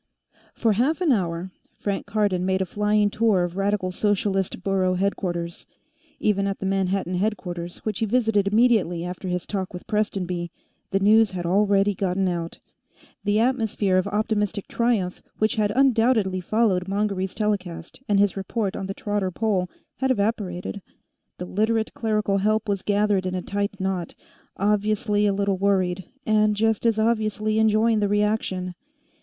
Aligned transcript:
For 0.55 0.73
half 0.73 0.99
an 1.01 1.11
hour, 1.11 1.51
Frank 1.77 2.07
Cardon 2.07 2.43
made 2.43 2.59
a 2.59 2.65
flying 2.65 3.11
tour 3.11 3.43
of 3.43 3.55
Radical 3.55 3.91
Socialist 3.91 4.63
borough 4.63 4.95
headquarters. 4.95 5.67
Even 6.19 6.47
at 6.47 6.57
the 6.57 6.65
Manhattan 6.65 7.13
headquarters, 7.13 7.77
which 7.85 7.99
he 7.99 8.07
visited 8.07 8.47
immediately 8.47 9.05
after 9.05 9.27
his 9.27 9.45
talk 9.45 9.75
with 9.75 9.85
Prestonby, 9.85 10.49
the 10.89 10.99
news 10.99 11.29
had 11.29 11.45
already 11.45 11.93
gotten 11.93 12.27
out. 12.27 12.57
The 13.25 13.39
atmosphere 13.39 13.99
of 13.99 14.07
optimistic 14.07 14.67
triumph 14.67 15.21
which 15.37 15.57
had 15.57 15.71
undoubtedly 15.75 16.39
followed 16.41 16.87
Mongery's 16.87 17.35
telecast 17.35 18.01
and 18.09 18.19
his 18.19 18.35
report 18.35 18.75
on 18.75 18.87
the 18.87 18.95
Trotter 18.95 19.29
Poll, 19.29 19.69
had 19.97 20.09
evaporated. 20.09 20.81
The 21.37 21.45
Literate 21.45 21.93
clerical 21.93 22.39
help 22.39 22.67
was 22.67 22.81
gathered 22.81 23.27
in 23.27 23.35
a 23.35 23.43
tight 23.43 23.79
knot, 23.79 24.15
obviously 24.57 25.27
a 25.27 25.31
little 25.31 25.59
worried, 25.59 26.05
and 26.25 26.55
just 26.55 26.87
as 26.87 26.97
obviously 26.97 27.59
enjoying 27.59 27.99
the 27.99 28.09
reaction. 28.09 28.73